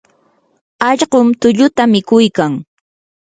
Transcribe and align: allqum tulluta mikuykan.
allqum 0.89 1.27
tulluta 1.39 1.83
mikuykan. 1.91 2.51